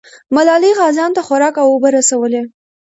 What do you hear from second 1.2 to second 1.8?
خوراک او